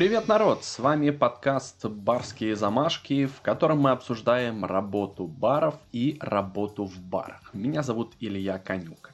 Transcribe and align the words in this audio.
Привет, 0.00 0.28
народ! 0.28 0.64
С 0.64 0.78
вами 0.78 1.10
подкаст 1.10 1.84
«Барские 1.84 2.56
замашки», 2.56 3.26
в 3.26 3.42
котором 3.42 3.80
мы 3.80 3.90
обсуждаем 3.90 4.64
работу 4.64 5.26
баров 5.26 5.74
и 5.92 6.16
работу 6.22 6.86
в 6.86 6.98
барах. 6.98 7.50
Меня 7.52 7.82
зовут 7.82 8.14
Илья 8.18 8.58
Конюка. 8.58 9.10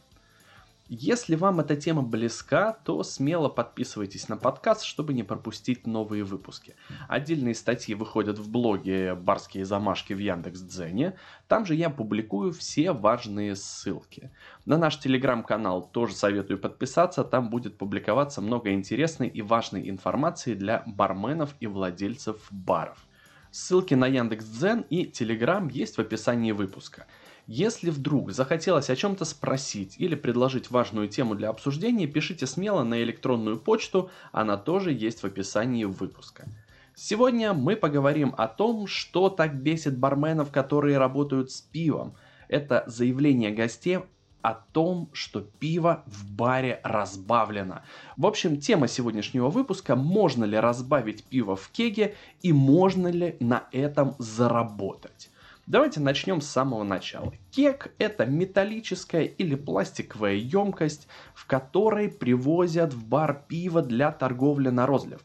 Если 0.89 1.35
вам 1.35 1.59
эта 1.59 1.75
тема 1.75 2.03
близка, 2.03 2.73
то 2.85 3.03
смело 3.03 3.49
подписывайтесь 3.49 4.29
на 4.29 4.37
подкаст, 4.37 4.85
чтобы 4.85 5.15
не 5.15 5.25
пропустить 5.25 5.85
новые 5.85 6.23
выпуски. 6.23 6.77
Отдельные 7.09 7.57
статьи 7.57 7.93
выходят 7.97 8.39
в 8.39 8.49
блоге 8.49 9.17
«Барские 9.17 9.65
замашки» 9.65 10.13
в 10.13 10.19
Яндекс.Дзене. 10.19 11.19
Там 11.49 11.67
же 11.67 11.75
я 11.75 11.91
публикую 11.91 12.53
все 12.53 12.93
важные 12.93 13.57
ссылки. 13.57 14.31
На 14.65 14.79
наш 14.79 15.01
телеграм-канал 15.01 15.91
тоже 15.91 16.15
советую 16.15 16.61
подписаться, 16.61 17.25
там 17.25 17.51
будет 17.51 17.79
публиковаться 17.79 18.41
много 18.41 18.71
интересной 18.71 19.27
и 19.27 19.43
важной 19.43 19.91
информации 19.91 20.55
для 20.55 20.85
барменов 20.87 21.57
и 21.59 21.67
владельцев 21.67 22.47
баров. 22.53 23.05
Ссылки 23.51 23.95
на 23.95 24.07
Яндекс.Дзен 24.07 24.85
и 24.89 25.07
Телеграм 25.07 25.67
есть 25.67 25.97
в 25.97 26.01
описании 26.01 26.53
выпуска– 26.53 27.07
если 27.47 27.91
вдруг 27.91 28.33
захотелось 28.33 28.91
о 28.91 28.97
чем-то 28.97 29.25
спросить 29.25 29.95
или 29.99 30.15
предложить 30.15 30.71
важную 30.71 31.09
тему 31.09 31.35
для 31.35 31.49
обсуждения, 31.49 32.07
пишите 32.07 32.47
смело 32.47 32.83
на 32.83 33.03
электронную 33.03 33.59
почту, 33.59 34.11
она 34.33 34.57
тоже 34.57 34.93
есть 34.93 35.23
в 35.23 35.27
описании 35.27 35.85
выпуска. 35.85 36.49
Сегодня 36.95 37.53
мы 37.53 37.77
поговорим 37.77 38.35
о 38.37 38.49
том, 38.49 38.87
что 38.87 39.29
так 39.29 39.55
бесит 39.55 39.97
барменов, 39.99 40.51
которые 40.51 40.99
работают 40.99 41.51
с 41.53 41.61
пивом. 41.61 42.17
Это 42.49 42.85
заявление 42.87 43.51
гостей 43.51 44.01
о 44.43 44.55
том, 44.55 45.11
что 45.13 45.41
пиво 45.41 46.05
в 46.07 46.31
баре 46.31 46.81
разбавлено. 46.85 47.83
В 48.17 48.27
общем, 48.27 48.61
тема 48.61 48.89
сегодняшнего 48.89 49.51
выпуска– 49.51 49.95
можно 49.97 50.45
ли 50.45 50.59
разбавить 50.59 51.25
пиво 51.25 51.55
в 51.55 51.69
кеге 51.69 52.15
и 52.43 52.53
можно 52.53 53.09
ли 53.09 53.37
на 53.41 53.69
этом 53.73 54.15
заработать. 54.19 55.31
Давайте 55.67 55.99
начнем 55.99 56.41
с 56.41 56.47
самого 56.47 56.85
начала. 56.85 57.33
Кек– 57.51 57.93
это 57.99 58.25
металлическая 58.25 59.25
или 59.25 59.57
пластиковая 59.57 60.35
емкость, 60.35 61.09
в 61.35 61.45
которой 61.47 62.09
привозят 62.09 62.95
в 62.95 63.05
бар 63.05 63.43
пиво 63.49 63.83
для 63.83 64.13
торговли 64.13 64.69
на 64.69 64.87
розлив 64.87 65.21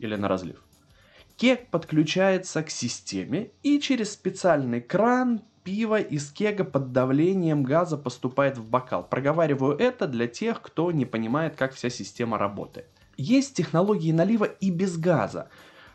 или 0.00 0.16
на 0.16 0.26
разлив. 0.26 0.64
Кек 1.36 1.68
подключается 1.68 2.64
к 2.64 2.70
системе 2.70 3.52
и 3.62 3.78
через 3.78 4.12
специальный 4.12 4.80
кран 4.80 5.40
пиво 5.62 6.00
из 6.00 6.32
кега 6.32 6.64
под 6.64 6.90
давлением 6.90 7.62
газа 7.62 7.96
поступает 7.96 8.58
в 8.58 8.64
бокал. 8.64 9.04
Проговариваю 9.04 9.78
это 9.78 10.08
для 10.08 10.26
тех, 10.26 10.62
кто 10.62 10.90
не 10.90 11.06
понимает, 11.06 11.54
как 11.54 11.74
вся 11.74 11.90
система 11.90 12.38
работает. 12.38 12.88
Есть 13.16 13.54
технологии 13.54 14.10
налива 14.10 14.46
и 14.46 14.70
без 14.70 14.96
газа 14.96 15.48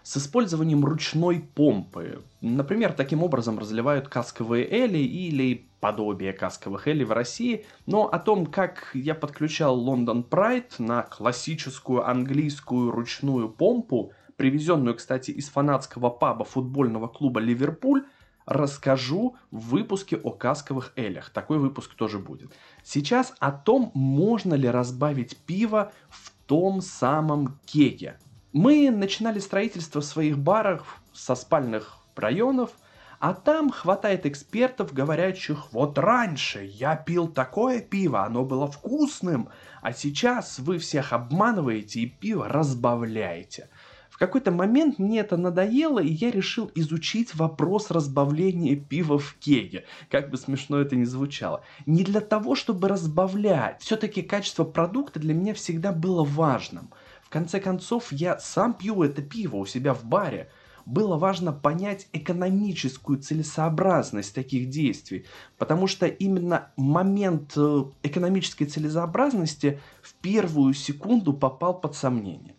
с 0.05 0.17
использованием 0.17 0.85
ручной 0.85 1.39
помпы. 1.39 2.21
Например, 2.39 2.93
таким 2.93 3.23
образом 3.23 3.57
разливают 3.57 4.07
касковые 4.07 4.63
эли 4.71 4.99
или 4.99 5.67
подобие 5.79 6.31
касковых 6.31 6.87
эли 6.87 7.03
в 7.03 7.11
России. 7.11 7.65
Но 7.87 8.05
о 8.05 8.19
том, 8.19 8.45
как 8.45 8.91
я 8.93 9.15
подключал 9.15 9.83
London 9.83 10.23
Pride 10.29 10.73
на 10.77 11.01
классическую 11.01 12.07
английскую 12.07 12.91
ручную 12.91 13.49
помпу, 13.49 14.11
привезенную, 14.35 14.95
кстати, 14.95 15.31
из 15.31 15.49
фанатского 15.49 16.11
паба 16.11 16.45
футбольного 16.45 17.07
клуба 17.07 17.39
Ливерпуль, 17.39 18.05
расскажу 18.45 19.37
в 19.49 19.69
выпуске 19.69 20.17
о 20.17 20.29
касковых 20.29 20.93
элях. 20.95 21.31
Такой 21.31 21.57
выпуск 21.57 21.95
тоже 21.95 22.19
будет. 22.19 22.51
Сейчас 22.83 23.33
о 23.39 23.51
том, 23.51 23.89
можно 23.95 24.53
ли 24.53 24.69
разбавить 24.69 25.35
пиво 25.47 25.91
в 26.09 26.31
том 26.45 26.81
самом 26.81 27.57
кеге. 27.65 28.19
Мы 28.55 28.89
начинали 28.89 29.39
строительство 29.39 29.99
своих 29.99 30.37
баров 30.37 31.01
со 31.11 31.35
спальных 31.35 31.97
районов, 32.15 32.71
а 33.19 33.33
там 33.33 33.69
хватает 33.69 34.25
экспертов, 34.25 34.93
говорящих, 34.93 35.73
вот 35.73 35.99
раньше 35.99 36.63
я 36.63 36.95
пил 36.95 37.27
такое 37.27 37.81
пиво, 37.81 38.23
оно 38.23 38.45
было 38.45 38.71
вкусным, 38.71 39.49
а 39.81 39.91
сейчас 39.91 40.57
вы 40.59 40.77
всех 40.77 41.11
обманываете 41.11 41.99
и 41.99 42.05
пиво 42.05 42.47
разбавляете. 42.47 43.67
В 44.09 44.17
какой-то 44.17 44.51
момент 44.51 44.99
мне 44.99 45.19
это 45.19 45.35
надоело, 45.35 45.99
и 45.99 46.13
я 46.13 46.31
решил 46.31 46.71
изучить 46.75 47.35
вопрос 47.35 47.91
разбавления 47.91 48.77
пива 48.77 49.19
в 49.19 49.33
кеге. 49.33 49.83
Как 50.09 50.29
бы 50.29 50.37
смешно 50.37 50.79
это 50.79 50.95
ни 50.95 51.03
звучало. 51.03 51.61
Не 51.85 52.05
для 52.05 52.21
того, 52.21 52.55
чтобы 52.55 52.87
разбавлять. 52.87 53.81
Все-таки 53.81 54.21
качество 54.21 54.63
продукта 54.63 55.19
для 55.19 55.33
меня 55.33 55.53
всегда 55.53 55.91
было 55.91 56.23
важным– 56.23 56.93
конце 57.35 57.59
концов, 57.59 58.13
я 58.13 58.39
сам 58.39 58.73
пью 58.73 59.03
это 59.03 59.21
пиво 59.21 59.57
у 59.57 59.65
себя 59.65 59.93
в 59.93 60.05
баре. 60.05 60.49
Было 60.85 61.17
важно 61.17 61.51
понять 61.51 62.07
экономическую 62.13 63.19
целесообразность 63.19 64.33
таких 64.33 64.69
действий, 64.69 65.25
потому 65.57 65.87
что 65.87 66.05
именно 66.05 66.71
момент 66.77 67.51
э, 67.57 67.83
экономической 68.03 68.63
целесообразности 68.63 69.81
в 70.01 70.13
первую 70.13 70.73
секунду 70.73 71.33
попал 71.33 71.77
под 71.81 71.97
сомнение. 71.97 72.55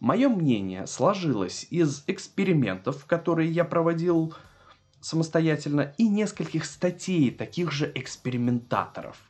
Мое 0.00 0.30
мнение 0.30 0.86
сложилось 0.86 1.66
из 1.68 2.02
экспериментов, 2.06 3.04
которые 3.04 3.50
я 3.50 3.66
проводил 3.66 4.32
самостоятельно, 5.02 5.92
и 5.98 6.08
нескольких 6.08 6.64
статей 6.64 7.30
таких 7.30 7.70
же 7.70 7.92
экспериментаторов– 7.94 9.18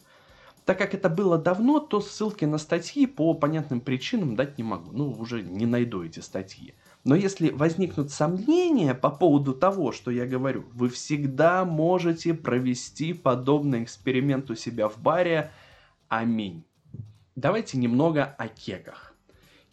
так 0.66 0.78
как 0.78 0.94
это 0.94 1.08
было 1.08 1.38
давно, 1.38 1.78
то 1.78 2.00
ссылки 2.00 2.44
на 2.44 2.58
статьи 2.58 3.06
по 3.06 3.34
понятным 3.34 3.80
причинам 3.80 4.34
дать 4.34 4.58
не 4.58 4.64
могу. 4.64 4.90
Ну, 4.90 5.12
уже 5.12 5.40
не 5.42 5.64
найду 5.64 6.02
эти 6.02 6.18
статьи. 6.18 6.74
Но 7.04 7.14
если 7.14 7.50
возникнут 7.50 8.10
сомнения 8.10 8.92
по 8.92 9.10
поводу 9.10 9.54
того, 9.54 9.92
что 9.92 10.10
я 10.10 10.26
говорю, 10.26 10.64
вы 10.72 10.88
всегда 10.88 11.64
можете 11.64 12.34
провести 12.34 13.12
подобный 13.12 13.84
эксперимент 13.84 14.50
у 14.50 14.56
себя 14.56 14.88
в 14.88 14.98
баре. 14.98 15.52
Аминь. 16.08 16.64
Давайте 17.36 17.78
немного 17.78 18.24
о 18.24 18.48
кегах. 18.48 19.14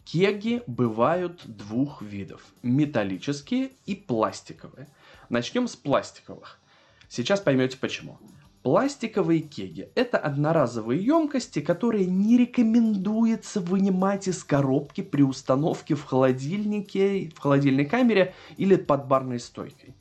Кеги 0.04 0.62
бывают 0.68 1.40
двух 1.44 2.02
видов. 2.02 2.40
Металлические 2.62 3.72
и 3.84 3.96
пластиковые. 3.96 4.86
Начнем 5.28 5.66
с 5.66 5.74
пластиковых. 5.74 6.60
Сейчас 7.08 7.40
поймете 7.40 7.78
почему. 7.78 8.20
Пластиковые 8.64 9.40
кеги– 9.40 9.90
это 9.94 10.16
одноразовые 10.16 11.04
емкости, 11.04 11.60
которые 11.60 12.06
не 12.06 12.38
рекомендуется 12.38 13.60
вынимать 13.60 14.26
из 14.26 14.42
коробки 14.42 15.02
при 15.02 15.20
установке 15.20 15.94
в 15.94 16.04
холодильнике, 16.04 17.30
в 17.36 17.40
холодильной 17.40 17.84
камере 17.84 18.34
или 18.56 18.76
под 18.76 19.06
барной 19.06 19.38
стойкой. 19.38 19.94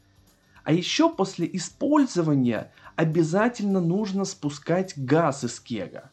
А 0.63 0.72
еще 0.72 1.09
после 1.09 1.50
использования 1.52 2.72
обязательно 2.96 3.81
нужно 3.81 4.23
спускать 4.23 4.94
газ 4.96 5.44
из 5.44 5.59
кега. 5.59 6.12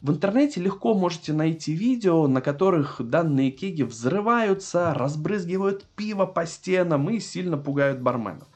В 0.00 0.12
интернете 0.12 0.60
легко 0.60 0.94
можете 0.94 1.32
найти 1.32 1.72
видео, 1.72 2.28
на 2.28 2.40
которых 2.40 3.00
данные 3.02 3.50
кеги 3.50 3.82
взрываются, 3.82 4.94
разбрызгивают 4.94 5.86
пиво 5.96 6.26
по 6.26 6.46
стенам 6.46 7.10
и 7.10 7.18
сильно 7.18 7.58
пугают 7.58 8.00
барменов. 8.00 8.46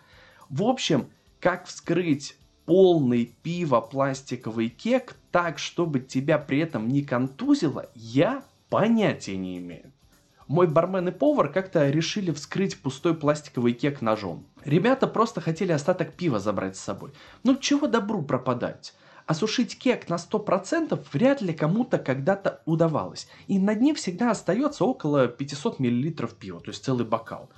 В 0.49 0.62
общем, 0.62 1.09
как 1.41 1.67
вскрыть 1.67 2.37
полный 2.66 3.34
пива 3.42 3.80
пластиковый 3.80 4.69
кек 4.69 5.16
так, 5.30 5.58
чтобы 5.58 6.00
тебя 6.00 6.38
при 6.38 6.58
этом 6.58 6.88
не 6.88 7.02
контузило, 7.02 7.86
я 7.94 8.42
понятия 8.69 9.36
не 9.36 9.58
имею. 9.58 9.92
Мой 10.47 10.66
бармен 10.66 11.08
и 11.08 11.10
повар 11.10 11.50
как-то 11.50 11.88
решили 11.88 12.30
вскрыть 12.30 12.78
пустой 12.80 13.14
пластиковый 13.14 13.72
кек 13.72 14.02
ножом. 14.02 14.44
Ребята 14.64 15.06
просто 15.06 15.40
хотели 15.40 15.72
остаток 15.72 16.12
пива 16.12 16.38
забрать 16.38 16.76
с 16.76 16.81
собой. 16.81 17.12
Ну 17.44 17.56
чего 17.56 17.87
добру 17.87 18.22
пропадать? 18.22 18.94
Осушить 19.26 19.78
кек 19.78 20.10
на 20.10 20.17
100% 20.17 21.02
вряд 21.12 21.40
ли 21.40 21.55
кому-то 21.55 21.99
когда-то 21.99 22.60
удавалось. 22.67 23.26
И 23.46 23.58
на 23.58 23.75
дне 23.75 23.94
всегда 23.94 24.31
остается 24.31 24.84
около 24.84 25.28
500 25.28 25.78
мл 25.81 26.28
пива, 26.38 26.60
то 26.60 26.70
есть 26.70 26.84
целый 26.84 27.06
бокал. 27.06 27.49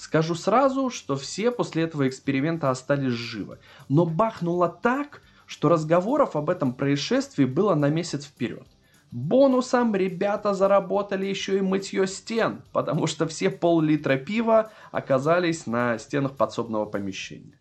Скажу 0.00 0.34
сразу, 0.34 0.88
что 0.88 1.14
все 1.14 1.50
после 1.50 1.82
этого 1.82 2.08
эксперимента 2.08 2.70
остались 2.70 3.12
живы. 3.12 3.58
Но 3.90 4.06
бахнуло 4.06 4.66
так, 4.66 5.20
что 5.44 5.68
разговоров 5.68 6.36
об 6.36 6.48
этом 6.48 6.72
происшествии 6.72 7.44
было 7.44 7.74
на 7.74 7.90
месяц 7.90 8.24
вперед. 8.24 8.66
Бонусом 9.10 9.94
ребята 9.94 10.54
заработали 10.54 11.26
еще 11.26 11.58
и 11.58 11.60
мытье 11.60 12.06
стен, 12.06 12.62
потому 12.72 13.06
что 13.06 13.26
все 13.28 13.50
пол-литра 13.50 14.16
пива 14.16 14.72
оказались 14.90 15.66
на 15.66 15.98
стенах 15.98 16.34
подсобного 16.34 16.86
помещения. 16.86 17.59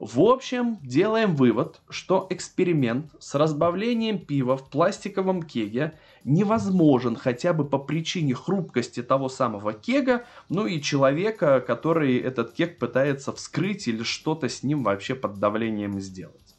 В 0.00 0.20
общем, 0.22 0.78
делаем 0.82 1.36
вывод, 1.36 1.80
что 1.88 2.26
эксперимент 2.30 3.12
с 3.20 3.36
разбавлением 3.36 4.18
пива 4.18 4.56
в 4.56 4.68
пластиковом 4.68 5.42
кеге 5.42 5.96
невозможен 6.24 7.14
хотя 7.14 7.52
бы 7.52 7.64
по 7.64 7.78
причине 7.78 8.34
хрупкости 8.34 9.04
того 9.04 9.28
самого 9.28 9.72
кега, 9.72 10.24
ну 10.48 10.66
и 10.66 10.80
человека, 10.80 11.60
который 11.60 12.18
этот 12.18 12.52
кег 12.52 12.78
пытается 12.80 13.32
вскрыть 13.32 13.86
или 13.86 14.02
что-то 14.02 14.48
с 14.48 14.64
ним 14.64 14.82
вообще 14.82 15.14
под 15.14 15.38
давлением 15.38 16.00
сделать. 16.00 16.56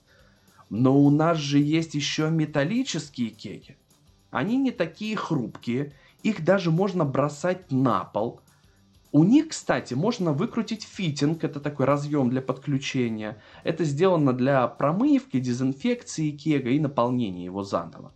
Но 0.70 0.98
у 0.98 1.10
нас 1.10 1.38
же 1.38 1.60
есть 1.60 1.94
еще 1.94 2.30
металлические 2.30 3.32
кеги. 3.32 3.78
Они 4.32 4.56
не 4.56 4.72
такие 4.72 5.18
хрупкие, 5.18 5.94
их 6.24 6.44
даже 6.44 6.72
можно 6.72 7.04
бросать 7.04 7.70
на 7.70 8.06
пол– 8.06 8.40
У 9.16 9.24
них, 9.24 9.48
кстати, 9.48 9.94
можно 9.94 10.34
выкрутить 10.34 10.84
фитинг, 10.84 11.46
это 11.46 11.62
такой 11.62 11.86
разъем 11.86 12.30
для 12.30 12.42
подключения. 12.42 13.42
Это 13.64 13.86
сделано 13.86 14.34
для 14.34 14.68
промывки, 14.68 15.40
дезинфекции 15.40 16.32
кега 16.32 16.72
и 16.72 16.82
наполнения 16.82 17.46
его 17.46 17.64
заново. 17.64 18.12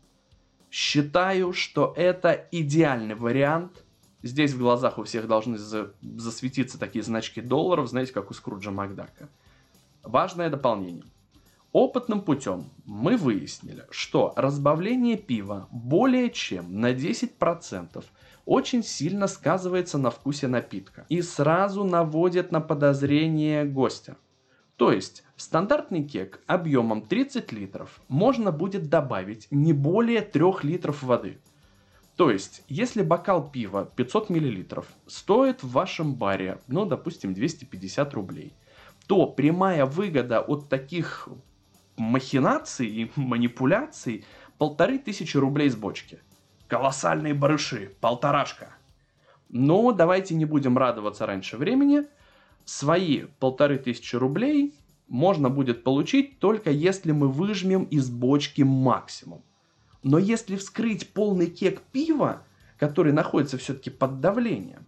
Считаю, 0.69 1.53
что 1.53 1.93
это 1.95 2.49
идеальный 2.51 3.15
вариант. 3.15 3.85
Здесь 4.23 4.51
в 4.51 4.59
глазах 4.59 4.97
у 4.97 5.03
всех 5.03 5.29
должны 5.29 5.57
засветиться 6.01 6.77
такие 6.77 7.01
значки 7.01 7.39
долларов, 7.39 7.87
знаете, 7.87 8.11
как 8.11 8.29
у 8.29 8.33
Скруджа 8.33 8.71
Макдака. 8.71 9.29
Важное 10.03 10.49
дополнение. 10.49 11.05
Опытным 11.71 12.19
путем 12.19 12.71
мы 12.83 13.15
выяснили, 13.15 13.85
что 13.89 14.33
разбавление 14.35 15.15
пива 15.15 15.69
более 15.71 16.29
чем 16.29 16.81
на 16.81 16.91
10% 16.91 18.03
очень 18.45 18.83
сильно 18.83 19.27
сказывается 19.27 19.97
на 19.97 20.09
вкусе 20.11 20.47
напитка 20.47 21.05
и 21.09 21.21
сразу 21.21 21.83
наводит 21.83 22.51
на 22.51 22.61
подозрение 22.61 23.65
гостя. 23.65 24.17
То 24.75 24.91
есть 24.91 25.23
в 25.35 25.41
стандартный 25.41 26.03
кек 26.03 26.39
объемом 26.47 27.01
30 27.01 27.51
литров 27.51 27.99
можно 28.07 28.51
будет 28.51 28.89
добавить 28.89 29.47
не 29.51 29.73
более 29.73 30.21
3 30.21 30.43
литров 30.63 31.03
воды. 31.03 31.39
То 32.15 32.31
есть, 32.31 32.63
если 32.67 33.01
бокал 33.01 33.49
пива 33.49 33.89
500 33.95 34.29
мл 34.29 34.83
стоит 35.07 35.63
в 35.63 35.71
вашем 35.71 36.15
баре, 36.15 36.59
ну, 36.67 36.85
допустим, 36.85 37.33
250 37.33 38.13
рублей, 38.13 38.53
то 39.07 39.25
прямая 39.25 39.85
выгода 39.85 40.41
от 40.41 40.67
таких 40.67 41.29
махинаций 41.95 42.87
и 42.87 43.11
манипуляций 43.15 44.25
полторы 44.57 44.99
тысячи 44.99 45.37
рублей 45.37 45.69
с 45.69 45.75
бочки. 45.75 46.19
Колоссальные 46.69 47.33
барыши, 47.33 47.91
полторашка. 47.99 48.69
Но 49.49 49.91
давайте 49.91 50.35
не 50.35 50.45
будем 50.45 50.77
радоваться 50.77 51.25
раньше 51.25 51.57
времени. 51.57 52.03
Свои 52.63 53.23
полторы 53.39 53.79
тысячи 53.79 54.15
рублей 54.15 54.75
можно 55.07 55.49
будет 55.49 55.83
получить 55.83 56.37
только 56.37 56.69
если 56.69 57.11
мы 57.11 57.27
выжмем 57.27 57.85
из 57.85 58.11
бочки 58.11 58.61
максимум. 58.61 59.41
Но 60.03 60.19
если 60.19 60.57
вскрыть 60.57 61.11
полный 61.11 61.47
кек 61.47 61.81
пива, 61.91 62.43
который 62.77 63.13
находится 63.13 63.57
все-таки 63.57 63.89
под 63.89 64.21
давлением, 64.21 64.85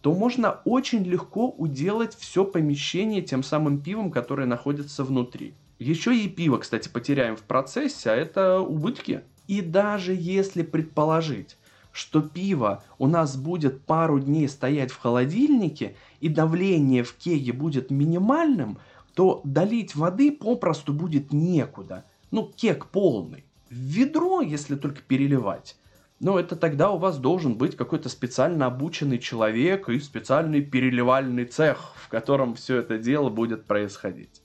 то 0.00 0.14
можно 0.14 0.60
очень 0.64 1.02
легко 1.02 1.50
уделать 1.50 2.14
все 2.14 2.44
помещение 2.44 3.22
тем 3.22 3.42
самым 3.42 3.82
пивом, 3.82 4.12
которое 4.12 4.46
находится 4.46 5.02
внутри. 5.02 5.54
Еще 5.80 6.16
и 6.16 6.28
пиво, 6.28 6.58
кстати, 6.58 6.88
потеряем 6.88 7.34
в 7.34 7.42
процессе, 7.42 8.10
а 8.10 8.14
это 8.14 8.60
убытки. 8.60 9.24
И 9.48 9.62
даже 9.62 10.14
если 10.14 10.62
предположить, 10.62 11.56
что 11.90 12.20
пиво 12.20 12.84
у 12.98 13.08
нас 13.08 13.36
будет 13.36 13.82
пару 13.82 14.20
дней 14.20 14.48
стоять 14.48 14.92
в 14.92 14.98
холодильнике 15.00 15.96
и 16.20 16.28
давление 16.28 17.02
в 17.02 17.14
кеге 17.14 17.52
будет 17.52 17.90
минимальным, 17.90 18.78
то 19.14 19.40
долить 19.42 19.96
воды 19.96 20.30
попросту 20.30 20.92
будет 20.92 21.32
некуда. 21.32 22.04
Ну, 22.30 22.52
кек 22.54 22.86
полный. 22.86 23.44
В 23.70 23.74
ведро, 23.74 24.42
если 24.42 24.76
только 24.76 25.00
переливать. 25.00 25.76
Но 26.20 26.38
это 26.38 26.54
тогда 26.54 26.90
у 26.90 26.98
вас 26.98 27.18
должен 27.18 27.56
быть 27.56 27.74
какой-то 27.74 28.08
специально 28.08 28.66
обученный 28.66 29.18
человек 29.18 29.88
и 29.88 29.98
специальный 29.98 30.60
переливальный 30.60 31.46
цех, 31.46 31.94
в 31.96 32.08
котором 32.08 32.54
все 32.54 32.76
это 32.78 32.98
дело 32.98 33.30
будет 33.30 33.64
происходить. 33.64 34.42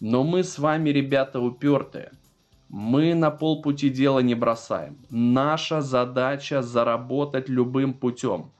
Но 0.00 0.24
мы 0.24 0.42
с 0.42 0.58
вами, 0.58 0.90
ребята, 0.90 1.40
упертые. 1.40 2.10
Мы 2.68 3.14
на 3.14 3.30
полпути 3.30 3.90
дела 3.90 4.20
не 4.20 4.34
бросаем. 4.34 4.98
Наша 5.10 5.80
задача 5.80 6.62
заработать 6.62 7.48
любым 7.48 7.94
путем. 7.94 8.52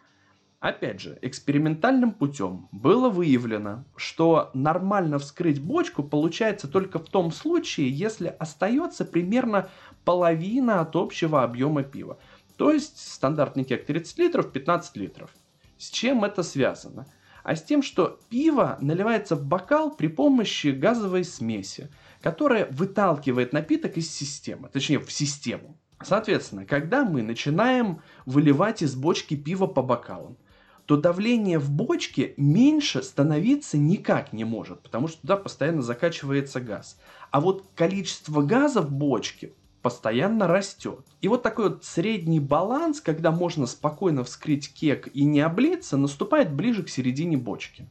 Опять 0.61 1.01
же, 1.01 1.19
экспериментальным 1.21 2.13
путем 2.13 2.69
было 2.73 3.11
выявлено, 3.11 3.85
что 3.97 4.51
нормально 4.55 5.19
вскрыть 5.19 5.61
бочку 5.61 6.03
получается 6.03 6.69
только 6.69 6.99
в 6.99 7.09
том 7.09 7.33
случае, 7.33 7.91
если 7.91 8.35
остается 8.39 9.05
примерно 9.05 9.69
половина 10.05 10.81
от 10.81 10.97
общего 10.97 11.43
объема 11.43 11.83
пива. 11.83 12.19
То 12.57 12.73
есть 12.73 12.99
стандартный 12.99 13.65
кек 13.65 13.85
30 13.85 14.19
литров, 14.19 14.53
15 14.53 14.97
литров. 14.97 15.31
С 15.77 15.91
чем 15.91 16.25
это 16.25 16.43
связано? 16.43 17.07
а 17.45 17.55
с 17.55 17.63
тем, 17.63 17.83
что 17.83 18.19
пиво 18.31 18.79
наливается 18.81 19.37
в 19.37 19.45
бокал 19.45 19.95
при 19.95 20.09
помощи 20.09 20.69
газовой 20.69 21.25
смеси, 21.25 21.91
которая 22.25 22.67
выталкивает 22.71 23.53
напиток 23.53 23.99
из 23.99 24.11
системы, 24.11 24.71
точнее 24.73 24.99
в 24.99 25.13
систему. 25.13 25.77
Соответственно, 26.03 26.65
когда 26.65 27.05
мы 27.05 27.21
начинаем 27.21 28.01
выливать 28.25 28.81
из 28.81 28.95
бочки 28.95 29.37
пиво 29.37 29.67
по 29.67 29.83
бокалам, 29.83 30.39
то 30.87 30.97
давление 30.97 31.59
в 31.59 31.71
бочке 31.71 32.33
меньше 32.39 33.03
становиться 33.03 33.77
никак 33.77 34.33
не 34.33 34.45
может, 34.45 34.81
потому 34.81 35.09
что 35.09 35.21
туда 35.21 35.37
постоянно 35.37 35.83
закачивается 35.83 36.63
газ. 36.63 36.99
А 37.31 37.43
вот 37.43 37.67
количество 37.75 38.41
газа 38.41 38.81
в 38.81 38.91
бочке 38.91 39.53
постоянно 39.83 40.47
растет. 40.47 41.05
И 41.21 41.29
вот 41.29 41.43
такой 41.43 41.69
вот 41.69 41.85
средний 41.85 42.41
баланс, 42.41 43.03
когда 43.03 43.33
можно 43.33 43.67
спокойно 43.67 44.25
вскрыть 44.25 44.73
кек 44.73 45.11
и 45.13 45.25
не 45.25 45.43
облиться, 45.43 45.99
наступает 45.99 46.55
ближе 46.55 46.85
к 46.85 46.89
середине 46.89 47.37
бочки. 47.37 47.87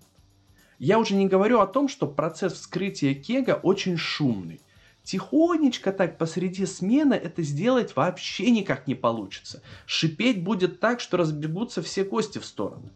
Я 0.83 0.99
уже 0.99 1.15
не 1.15 1.27
говорю 1.27 1.61
о 1.61 1.65
том, 1.65 1.87
что 1.87 2.07
процесс 2.07 2.51
вскрытия 2.53 3.13
кега 3.13 3.57
очень 3.63 3.95
шумный. 3.95 4.59
Тихонечко 5.01 5.93
так 5.93 6.17
посреди 6.17 6.65
смены 6.65 7.13
это 7.13 7.41
сделать 7.41 7.95
вообще 7.95 8.51
никак 8.51 8.85
не 8.85 8.93
получится. 8.93 9.63
Шипеть 9.85 10.43
будет 10.43 10.81
так, 10.81 10.99
что 10.99 11.15
разбегутся 11.15 11.81
все 11.81 12.03
кости 12.03 12.39
в 12.39 12.45
стороны. 12.45 12.89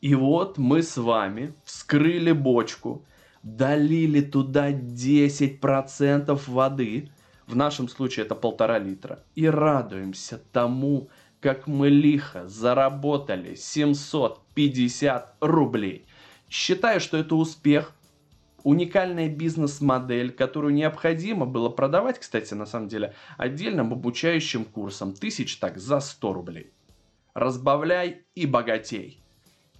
И 0.00 0.14
вот 0.14 0.56
мы 0.56 0.84
с 0.84 0.96
вами 0.96 1.52
вскрыли 1.64 2.30
бочку, 2.30 3.04
долили 3.42 4.20
туда 4.20 4.70
10% 4.70 6.40
воды– 6.46 7.10
в 7.48 7.56
нашем 7.56 7.88
случае 7.88 8.24
это 8.24 8.34
полтора 8.34 8.78
литра, 8.78 9.18
и 9.34 9.46
радуемся 9.46 10.40
тому, 10.52 11.08
как 11.40 11.66
мы 11.66 11.88
лихо 11.88 12.46
заработали 12.48 13.56
750 13.56 15.36
рублей. 15.40 16.06
Считаю, 16.52 17.00
что 17.00 17.16
это 17.16 17.34
успех, 17.34 17.94
уникальная 18.62 19.30
бизнес-модель, 19.30 20.30
которую 20.30 20.74
необходимо 20.74 21.46
было 21.46 21.70
продавать, 21.70 22.18
кстати, 22.18 22.52
на 22.52 22.66
самом 22.66 22.88
деле, 22.88 23.14
отдельным 23.38 23.90
обучающим 23.94 24.66
курсом, 24.66 25.14
тысяч 25.14 25.56
так 25.56 25.78
за 25.78 26.00
100 26.00 26.32
рублей. 26.34 26.70
Разбавляй 27.32 28.26
и 28.34 28.44
богатей. 28.44 29.18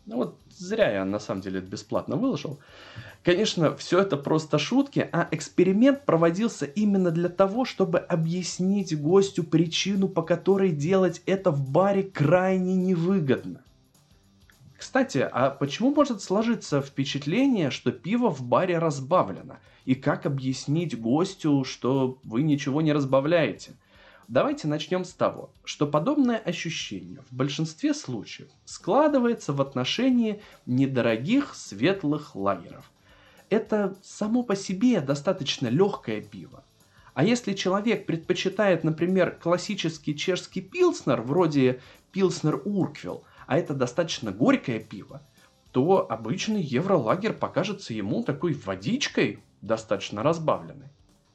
Ну 0.07 0.17
вот 0.17 0.39
зря 0.49 0.91
я 0.91 1.05
на 1.05 1.19
самом 1.19 1.43
деле 1.43 1.59
это 1.59 1.69
бесплатно 1.69 2.17
выложил. 2.17 2.59
Конечно, 3.23 3.77
все 3.77 4.01
это 4.01 4.17
просто 4.17 4.59
шутки, 4.59 5.07
а 5.13 5.29
эксперимент 5.31 6.07
проводился 6.07 6.65
именно 6.65 7.11
для 7.11 7.29
того, 7.29 7.67
чтобы 7.67 7.99
объяснить 7.99 8.99
гостю 8.99 9.45
причину, 9.45 10.09
по 10.09 10.23
которой 10.23 10.71
делать 10.71 11.21
это 11.27 11.51
в 11.51 11.71
баре 11.71 12.03
крайне 12.03 12.77
невыгодно. 12.77 13.61
Кстати, 14.83 15.19
а 15.31 15.51
почему 15.51 15.95
может 15.95 16.23
сложиться 16.23 16.83
впечатление, 16.83 17.71
что 17.71 17.93
пиво 17.93 18.31
в 18.31 18.43
баре 18.43 18.79
разбавлено? 18.79 19.59
И 19.85 19.95
как 19.95 20.27
объяснить 20.27 21.01
гостю, 21.01 21.63
что 21.63 22.19
вы 22.25 22.43
ничего 22.43 22.83
не 22.83 22.93
разбавляете? 22.93 23.77
Давайте 24.27 24.67
начнем 24.67 25.05
с 25.05 25.13
того, 25.13 25.51
что 25.63 25.87
подобное 25.87 26.37
ощущение 26.37 27.21
в 27.31 27.33
большинстве 27.33 27.95
случаев 27.95 28.49
складывается 28.65 29.53
в 29.53 29.61
отношении 29.61 30.43
недорогих 30.67 31.55
светлых 31.55 32.35
лагеров. 32.35 32.91
Это 33.51 33.97
само 34.03 34.43
по 34.43 34.57
себе 34.57 35.01
достаточно 35.01 35.69
легкое 35.69 36.23
пиво. 36.23 36.65
А 37.15 37.23
если 37.23 37.53
человек 37.53 38.05
предпочитает, 38.05 38.83
например, 38.83 39.39
классический 39.41 40.17
чешский 40.17 40.61
пилснер, 40.61 41.23
вроде 41.23 41.81
пилснер 42.11 42.61
Урквилл, 42.65 43.23
а 43.53 43.59
это 43.59 43.75
достаточно 43.75 44.33
горькое 44.33 44.81
пиво, 44.81 45.21
то 45.73 46.11
обычный 46.11 46.63
евролагер 46.63 47.35
покажется 47.35 47.93
ему 47.93 48.23
такой 48.23 48.55
водичкой, 48.55 49.41
достаточно 49.61 50.23
разбавленной. 50.23 50.89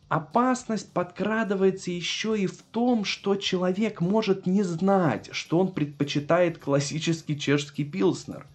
Опасность 0.10 0.92
подкрадывается 0.94 1.92
еще 1.92 2.36
и 2.36 2.48
в 2.48 2.64
том, 2.64 3.06
что 3.06 3.36
человек 3.36 4.02
может 4.02 4.48
не 4.48 4.64
знать, 4.64 5.30
что 5.32 5.60
он 5.60 5.72
предпочитает 5.72 6.58
классический 6.58 7.40
чешский 7.40 7.84
пилснер. 7.84 8.48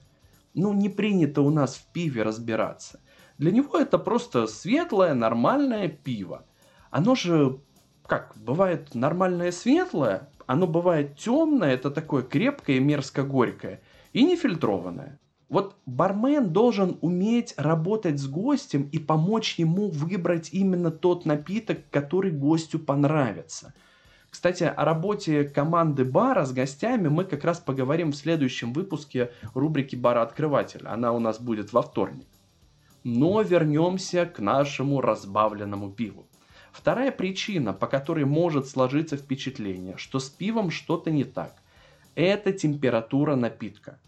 Ну, 0.54 0.72
не 0.72 0.88
принято 0.88 1.40
у 1.40 1.50
нас 1.50 1.76
в 1.76 1.84
пиве 1.92 2.24
разбираться. 2.24 2.98
Для 3.38 3.52
него 3.52 3.78
это 3.78 3.96
просто 3.96 4.48
светлое, 4.48 5.14
нормальное 5.14 5.86
пиво. 5.86 6.44
Оно 6.90 7.14
же, 7.14 7.60
как, 8.06 8.32
бывает 8.34 8.96
нормальное 8.96 9.52
светлое, 9.52 10.31
оно 10.46 10.66
бывает 10.66 11.16
темное, 11.16 11.74
это 11.74 11.90
такое 11.90 12.22
крепкое, 12.22 12.80
мерзко 12.80 13.22
горькое, 13.22 13.80
и 14.12 14.24
нефильтрованное. 14.24 15.18
Вот 15.48 15.76
бармен 15.84 16.50
должен 16.50 16.96
уметь 17.02 17.52
работать 17.58 18.18
с 18.18 18.26
гостем 18.26 18.88
и 18.90 18.98
помочь 18.98 19.58
ему 19.58 19.90
выбрать 19.90 20.48
именно 20.52 20.90
тот 20.90 21.26
напиток, 21.26 21.80
который 21.90 22.30
гостю 22.30 22.78
понравится. 22.78 23.74
Кстати, 24.30 24.64
о 24.64 24.84
работе 24.86 25.44
команды 25.44 26.06
бара 26.06 26.46
с 26.46 26.52
гостями 26.54 27.08
мы 27.08 27.24
как 27.24 27.44
раз 27.44 27.60
поговорим 27.60 28.12
в 28.12 28.16
следующем 28.16 28.72
выпуске 28.72 29.30
рубрики 29.52 29.94
«Бара 29.94 30.22
Открыватель». 30.22 30.86
Она 30.86 31.12
у 31.12 31.18
нас 31.18 31.38
будет 31.38 31.74
во 31.74 31.82
вторник. 31.82 32.26
Но 33.04 33.42
вернемся 33.42 34.24
к 34.24 34.38
нашему 34.38 35.02
разбавленному 35.02 35.90
пиву. 35.90 36.26
Вторая 36.72 37.12
причина, 37.12 37.72
по 37.72 37.86
которой 37.86 38.24
может 38.24 38.66
сложиться 38.66 39.16
впечатление, 39.16 39.96
что 39.96 40.18
с 40.18 40.28
пивом 40.28 40.70
что-то 40.70 41.10
не 41.10 41.24
так, 41.24 41.54
это 42.14 42.52
температура 42.52 43.36
напитка. 43.36 43.98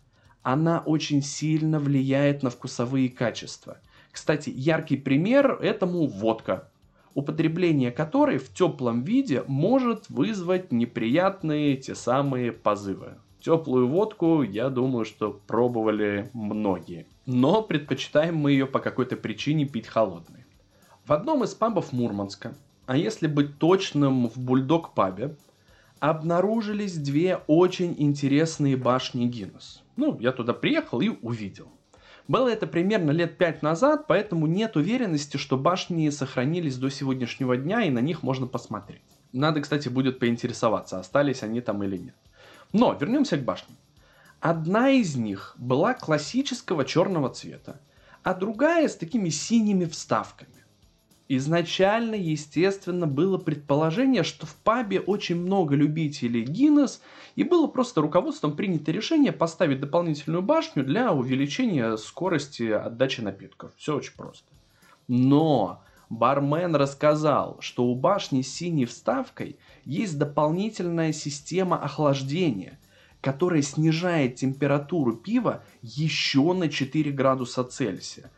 Она 0.42 0.80
очень 0.80 1.22
сильно 1.22 1.78
влияет 1.78 2.42
на 2.42 2.50
вкусовые 2.50 3.08
качества. 3.08 3.78
Кстати, 4.10 4.50
яркий 4.50 4.96
пример 4.96 5.52
этому 5.60 6.06
водка 6.06 6.68
употребление 7.14 7.90
которой 7.90 8.38
в 8.38 8.52
теплом 8.52 9.02
виде 9.02 9.44
может 9.46 10.08
вызвать 10.10 10.72
неприятные 10.72 11.76
те 11.76 11.94
самые 11.94 12.52
позывы. 12.52 13.14
Теплую 13.40 13.88
водку, 13.88 14.42
я 14.42 14.70
думаю, 14.70 15.04
что 15.04 15.38
пробовали 15.46 16.30
многие. 16.32 17.06
Но 17.26 17.62
предпочитаем 17.62 18.36
мы 18.36 18.52
ее 18.52 18.66
по 18.66 18.80
какой-то 18.80 19.16
причине 19.16 19.66
пить 19.66 19.86
холодной. 19.86 20.43
В 21.06 21.12
одном 21.12 21.44
из 21.44 21.52
пабов 21.54 21.92
Мурманска, 21.92 22.54
а 22.86 22.96
если 22.96 23.26
быть 23.26 23.58
точным, 23.58 24.26
в 24.30 24.38
Бульдог 24.38 24.94
пабе, 24.94 25.36
обнаружились 26.00 26.96
две 26.96 27.42
очень 27.46 27.94
интересные 27.98 28.78
башни 28.78 29.26
Гиннес. 29.26 29.82
Ну, 29.96 30.18
я 30.18 30.32
туда 30.32 30.54
приехал 30.54 31.02
и 31.02 31.10
увидел. 31.10 31.68
Было 32.26 32.48
это 32.48 32.66
примерно 32.66 33.10
лет 33.10 33.36
пять 33.36 33.60
назад, 33.60 34.06
поэтому 34.06 34.46
нет 34.46 34.76
уверенности, 34.76 35.36
что 35.36 35.58
башни 35.58 36.08
сохранились 36.08 36.78
до 36.78 36.88
сегодняшнего 36.88 37.54
дня 37.58 37.82
и 37.82 37.90
на 37.90 37.98
них 37.98 38.22
можно 38.22 38.46
посмотреть. 38.46 39.02
Надо, 39.34 39.60
кстати, 39.60 39.90
будет 39.90 40.18
поинтересоваться, 40.18 40.98
остались 40.98 41.42
они 41.42 41.60
там 41.60 41.82
или 41.82 41.98
нет. 41.98 42.16
Но 42.72 42.94
вернемся 42.94 43.36
к 43.36 43.44
башням. 43.44 43.76
Одна 44.40 44.88
из 44.88 45.16
них 45.16 45.54
была 45.58 45.92
классического 45.92 46.86
черного 46.86 47.28
цвета, 47.28 47.78
а 48.22 48.32
другая 48.32 48.88
с 48.88 48.96
такими 48.96 49.28
синими 49.28 49.84
вставками. 49.84 50.63
Изначально, 51.26 52.16
естественно, 52.16 53.06
было 53.06 53.38
предположение, 53.38 54.24
что 54.24 54.44
в 54.44 54.54
пабе 54.56 55.00
очень 55.00 55.36
много 55.36 55.74
любителей 55.74 56.42
Гиннес, 56.42 57.00
и 57.34 57.44
было 57.44 57.66
просто 57.66 58.02
руководством 58.02 58.54
принято 58.54 58.92
решение 58.92 59.32
поставить 59.32 59.80
дополнительную 59.80 60.42
башню 60.42 60.84
для 60.84 61.12
увеличения 61.14 61.96
скорости 61.96 62.64
отдачи 62.64 63.22
напитков. 63.22 63.72
Все 63.78 63.96
очень 63.96 64.12
просто. 64.14 64.44
Но 65.08 65.82
бармен 66.10 66.76
рассказал, 66.76 67.56
что 67.60 67.86
у 67.86 67.94
башни 67.94 68.42
с 68.42 68.54
синей 68.54 68.84
вставкой 68.84 69.56
есть 69.86 70.18
дополнительная 70.18 71.14
система 71.14 71.82
охлаждения, 71.82 72.78
которая 73.22 73.62
снижает 73.62 74.34
температуру 74.34 75.16
пива 75.16 75.64
еще 75.80 76.52
на 76.52 76.68
4 76.68 77.10
градуса 77.12 77.64
Цельсия. 77.64 78.30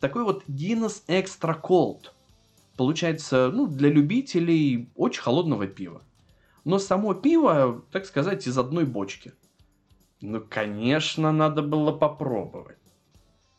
Такой 0.00 0.24
вот 0.24 0.42
Guinness 0.48 1.04
Extra 1.06 1.56
Cold– 1.62 2.06
получается, 2.76 3.50
ну, 3.52 3.66
для 3.66 3.90
любителей 3.90 4.90
очень 4.94 5.22
холодного 5.22 5.66
пива. 5.66 6.02
Но 6.64 6.78
само 6.78 7.14
пиво, 7.14 7.84
так 7.90 8.06
сказать, 8.06 8.46
из 8.46 8.56
одной 8.56 8.84
бочки. 8.84 9.32
Ну, 10.20 10.40
конечно, 10.40 11.32
надо 11.32 11.62
было 11.62 11.92
попробовать. 11.92 12.78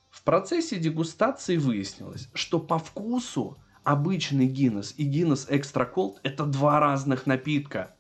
В 0.10 0.24
процессе 0.24 0.78
дегустации 0.78 1.58
выяснилось, 1.58 2.30
что 2.34 2.60
по 2.60 2.78
вкусу 2.78 3.58
обычный 3.84 4.48
Гиннес 4.48 4.94
и 4.98 5.04
Гиннес 5.04 5.48
Экстра 5.50 5.86
Колд 5.86 6.20
это 6.24 6.46
два 6.46 6.80
разных 6.80 7.26
напитка. 7.26 7.96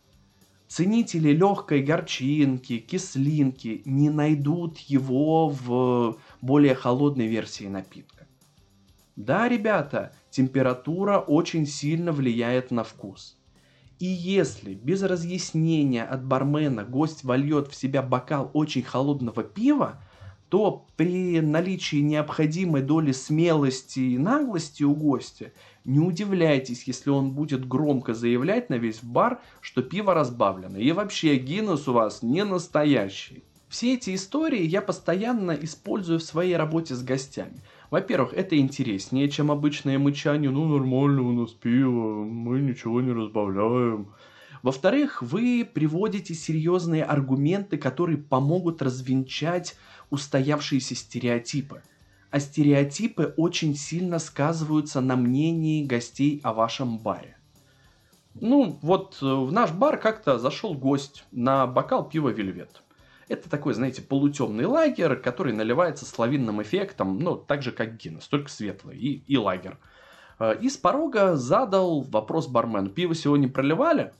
Ценители 0.67 1.31
легкой 1.31 1.83
горчинки, 1.83 2.77
кислинки 2.77 3.81
не 3.85 4.09
найдут 4.09 4.77
его 4.77 5.49
в 5.49 6.17
более 6.41 6.75
холодной 6.75 7.27
версии 7.27 7.65
напитка. 7.65 8.27
Да, 9.15 9.47
ребята, 9.49 10.15
температура 10.33 11.19
очень 11.19 11.65
сильно 11.67 12.11
влияет 12.11 12.71
на 12.71 12.83
вкус. 12.83 13.37
И 13.99 14.05
если 14.05 14.73
без 14.73 15.03
разъяснения 15.03 16.03
от 16.03 16.25
бармена 16.25 16.83
гость 16.83 17.23
вольет 17.23 17.67
в 17.69 17.75
себя 17.75 18.01
бокал 18.01 18.49
очень 18.53 18.81
холодного 18.81 19.43
пива, 19.43 20.01
то 20.49 20.85
при 20.97 21.39
наличии 21.39 21.97
необходимой 21.97 22.81
доли 22.81 23.11
смелости 23.11 23.99
и 23.99 24.17
наглости 24.17 24.83
у 24.83 24.93
гостя 24.93 25.51
не 25.85 25.99
удивляйтесь, 25.99 26.83
если 26.83 27.11
он 27.11 27.31
будет 27.31 27.67
громко 27.67 28.13
заявлять 28.13 28.69
на 28.69 28.75
весь 28.75 29.03
бар, 29.03 29.39
что 29.61 29.81
пиво 29.81 30.13
разбавлено. 30.13 30.77
И 30.77 30.91
вообще 30.91 31.37
Гиннес 31.37 31.87
у 31.87 31.93
вас 31.93 32.23
не 32.23 32.43
настоящий. 32.43 33.43
Все 33.73 33.95
эти 33.95 34.13
истории 34.13 34.61
я 34.61 34.83
постоянно 34.83 35.51
использую 35.51 36.19
в 36.19 36.23
своей 36.23 36.55
работе 36.55 36.93
с 36.93 37.01
гостями. 37.01 37.63
Во-первых, 37.93 38.33
это 38.33 38.57
интереснее, 38.57 39.29
чем 39.29 39.51
обычное 39.51 39.99
мычание. 39.99 40.49
Ну, 40.49 40.65
нормально 40.65 41.21
у 41.21 41.31
нас 41.31 41.51
пиво, 41.51 42.23
мы 42.23 42.59
ничего 42.59 43.01
не 43.01 43.11
разбавляем. 43.11 44.15
Во-вторых, 44.63 45.21
вы 45.21 45.63
приводите 45.71 46.33
серьезные 46.33 47.03
аргументы, 47.03 47.77
которые 47.77 48.17
помогут 48.17 48.81
развенчать 48.81 49.75
устоявшиеся 50.09 50.95
стереотипы. 50.95 51.83
А 52.31 52.39
стереотипы 52.39 53.35
очень 53.37 53.75
сильно 53.75 54.17
сказываются 54.17 54.99
на 54.99 55.15
мнении 55.15 55.85
гостей 55.85 56.41
о 56.41 56.53
вашем 56.53 56.97
баре. 56.97 57.37
Ну, 58.33 58.79
вот 58.81 59.19
э, 59.21 59.25
в 59.25 59.51
наш 59.51 59.71
бар 59.71 59.99
как-то 59.99 60.39
зашел 60.39 60.73
гость 60.73 61.25
на 61.31 61.67
бокал 61.67 62.09
пива 62.09 62.29
«Вельвет». 62.29 62.82
Это 63.27 63.49
такой, 63.49 63.73
знаете, 63.73 64.01
полутемный 64.01 64.65
лагерь, 64.65 65.15
который 65.15 65.53
наливается 65.53 66.05
славинным 66.05 66.61
эффектом, 66.61 67.19
ну, 67.19 67.35
так 67.35 67.61
же, 67.61 67.71
как 67.71 67.97
Гиннес, 67.97 68.27
только 68.27 68.49
светлый 68.49 68.97
и, 68.97 69.23
и 69.27 69.37
лагерь. 69.37 69.77
Э, 70.39 70.55
и 70.59 70.69
с 70.69 70.77
порога 70.77 71.35
задал 71.35 72.01
вопрос 72.01 72.47
бармену. 72.47 72.89
Пиво 72.89 73.15
сегодня 73.15 73.49
проливали? 73.49 74.13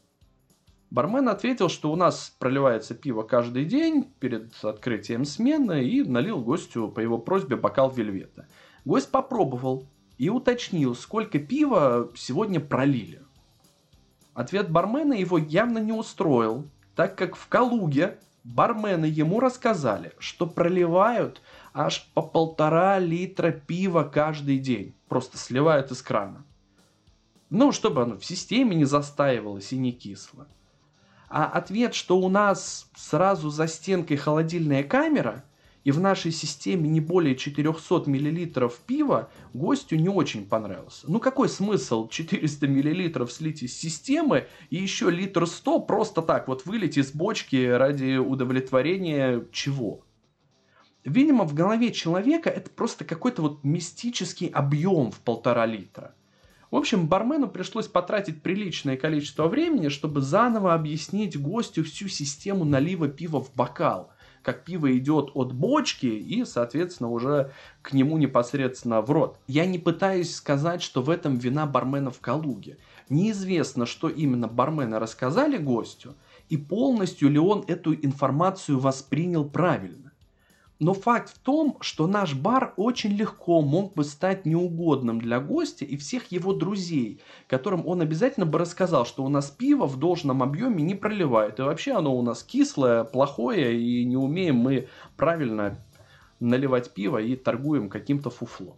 Бармен 0.90 1.28
ответил, 1.28 1.70
что 1.70 1.92
у 1.92 1.96
нас 1.96 2.36
проливается 2.38 2.94
пиво 2.94 3.24
каждый 3.24 3.66
день 3.66 4.14
перед 4.20 4.54
открытием 4.64 5.26
смены 5.26 5.84
и 5.84 6.04
налил 6.04 6.40
гостю 6.40 6.88
по 6.88 7.00
его 7.00 7.18
просьбе 7.18 7.56
бокал 7.56 7.90
вельвета. 7.90 8.48
Гость 8.86 9.10
попробовал 9.10 9.88
и 10.20 10.30
уточнил, 10.30 10.94
сколько 10.94 11.40
пива 11.40 12.12
сегодня 12.16 12.60
пролили. 12.60 13.24
Ответ 14.36 14.70
бармена 14.70 15.14
его 15.14 15.40
явно 15.40 15.80
не 15.80 15.94
устроил, 15.94 16.70
так 16.96 17.18
как 17.18 17.36
в 17.36 17.48
Калуге 17.48 18.20
Бармены 18.44 19.06
ему 19.06 19.40
рассказали, 19.40 20.14
что 20.20 20.46
проливают 20.46 21.42
аж 21.74 22.12
по 22.14 22.22
полтора 22.22 23.00
литра 23.00 23.52
пива 23.52 24.04
каждый 24.04 24.60
день. 24.60 24.94
Просто 25.08 25.38
сливают 25.38 25.92
из 25.92 26.02
крана. 26.02 26.44
Ну, 27.50 27.72
чтобы 27.72 28.04
оно 28.04 28.18
в 28.18 28.26
системе 28.26 28.76
не 28.76 28.86
застаивалось 28.86 29.72
и 29.72 29.78
не 29.78 29.92
кисло. 29.92 30.48
А 31.30 31.46
ответ, 31.46 31.96
что 31.96 32.18
у 32.18 32.30
нас 32.30 32.90
сразу 32.96 33.50
за 33.50 33.68
стенкой 33.68 34.18
холодильная 34.18 34.84
камера, 34.84 35.44
и 35.84 35.92
в 35.92 36.00
нашей 36.00 36.32
системе 36.32 36.90
не 36.90 37.02
более 37.02 37.36
400 37.36 38.10
мл 38.10 38.72
пива, 38.88 39.30
гостю 39.54 39.98
не 39.98 40.10
очень 40.10 40.46
понравился. 40.46 41.06
Ну 41.10 41.20
какой 41.20 41.50
смысл 41.50 42.08
400 42.08 42.68
мл 42.68 43.28
слить 43.28 43.64
из 43.64 43.78
системы 43.78 44.48
и 44.70 44.78
еще 44.78 45.10
литр 45.10 45.46
100 45.46 45.80
просто 45.82 46.22
так 46.22 46.48
вот 46.48 46.66
вылить 46.66 46.98
из 46.98 47.12
бочки 47.12 47.66
ради 47.68 48.18
удовлетворения 48.18 49.46
чего? 49.52 50.06
Видимо, 51.04 51.44
в 51.44 51.54
голове 51.54 51.92
человека 51.92 52.50
это 52.50 52.70
просто 52.70 53.04
какой-то 53.04 53.42
вот 53.42 53.64
мистический 53.66 54.48
объем 54.48 55.12
в 55.12 55.20
полтора 55.20 55.66
литра. 55.66 56.16
В 56.72 56.78
общем, 56.78 57.08
бармену 57.08 57.50
пришлось 57.50 57.88
потратить 57.88 58.42
приличное 58.42 58.96
количество 58.96 59.48
времени, 59.48 59.90
чтобы 59.90 60.22
заново 60.22 60.74
объяснить 60.74 61.40
гостю 61.40 61.84
всю 61.84 62.08
систему 62.08 62.64
налива 62.64 63.10
пива 63.10 63.42
в 63.42 63.54
бокал– 63.54 64.13
как 64.44 64.64
пиво 64.64 64.96
идет 64.96 65.32
от 65.34 65.54
бочки 65.54 66.06
и, 66.06 66.46
соответственно, 66.46 67.10
уже 67.10 67.52
к 67.82 67.94
нему 67.94 68.18
непосредственно 68.18 69.02
в 69.02 69.10
рот. 69.10 69.40
Я 69.48 69.66
не 69.66 69.80
пытаюсь 69.80 70.36
сказать, 70.36 70.82
что 70.82 71.02
в 71.02 71.10
этом 71.10 71.38
вина 71.38 71.66
бармена 71.66 72.12
в 72.12 72.20
Калуге. 72.20 72.78
Неизвестно, 73.10 73.86
что 73.86 74.10
именно 74.10 74.48
бармены 74.48 75.00
рассказали 75.00 75.58
гостю, 75.58 76.16
и 76.50 76.58
полностью 76.58 77.30
ли 77.30 77.40
он 77.40 77.64
эту 77.68 77.94
информацию 77.96 78.80
воспринял 78.80 79.46
правильно. 79.46 80.13
Но 80.84 80.94
факт 80.94 81.30
в 81.30 81.40
том, 81.40 81.78
что 81.80 82.08
наш 82.08 82.34
бар 82.34 82.74
очень 82.76 83.16
легко 83.16 83.62
мог 83.62 83.94
бы 83.94 84.04
стать 84.04 84.46
неугодным 84.46 85.22
для 85.22 85.40
гостя 85.40 85.86
и 85.86 85.96
всех 85.96 86.30
его 86.30 86.52
друзей, 86.52 87.22
которым 87.48 87.88
он 87.88 88.02
обязательно 88.02 88.46
бы 88.46 88.60
рассказал, 88.60 89.06
что 89.06 89.24
у 89.24 89.30
нас 89.30 89.50
пиво 89.50 89.88
в 89.88 89.98
должном 89.98 90.44
объеме 90.44 90.84
не 90.84 90.94
проливают. 90.94 91.58
И 91.58 91.62
вообще 91.62 91.94
оно 91.94 92.14
у 92.14 92.22
нас 92.22 92.44
кислое, 92.44 93.06
плохое, 93.06 93.82
и 93.82 94.04
не 94.04 94.18
умеем 94.18 94.58
мы 94.58 94.90
правильно 95.16 95.78
наливать 96.42 96.94
пиво 96.94 97.18
и 97.18 97.38
торгуем 97.38 97.88
каким-то 97.88 98.30
фуфлом. 98.30 98.76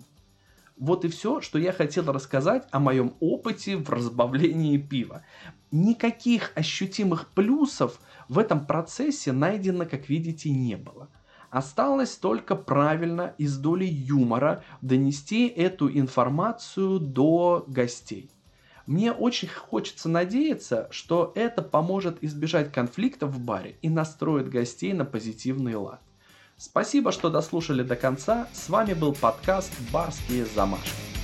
Вот 0.77 1.05
и 1.05 1.07
все, 1.07 1.41
что 1.41 1.57
я 1.57 1.71
хотел 1.71 2.05
рассказать 2.11 2.67
о 2.69 2.79
моем 2.79 3.15
опыте 3.19 3.77
в 3.77 3.89
разбавлении 3.89 4.77
пива. 4.77 5.23
Никаких 5.71 6.51
ощутимых 6.53 7.29
плюсов 7.29 7.99
в 8.29 8.37
этом 8.37 8.67
процессе 8.67 9.31
найдено, 9.31 9.87
как 9.87 10.07
видите, 10.07 10.51
не 10.51 10.77
было. 10.77 11.09
Осталось 11.55 12.17
только 12.17 12.53
правильно 12.53 13.33
и 13.37 13.47
с 13.47 13.55
долей 13.55 13.87
юмора 13.87 14.65
донести 14.81 15.47
эту 15.47 15.89
информацию 15.89 16.99
до 16.99 17.63
гостей. 17.65 18.29
Мне 18.85 19.13
очень 19.13 19.47
хочется 19.47 20.09
надеяться, 20.09 20.89
что 20.91 21.31
это 21.33 21.61
поможет 21.61 22.21
избежать 22.21 22.73
конфликтов 22.73 23.29
в 23.29 23.39
баре 23.39 23.77
и 23.81 23.87
настроит 23.87 24.49
гостей 24.49 24.91
на 24.91 25.05
позитивный 25.05 25.75
лад. 25.75 26.01
Спасибо, 26.57 27.13
что 27.13 27.29
дослушали 27.29 27.83
до 27.83 27.95
конца. 27.95 28.49
С 28.51 28.67
вами 28.67 28.93
был 28.93 29.13
подкаст 29.13 29.71
«Барские 29.93 30.45
замашки». 30.45 31.14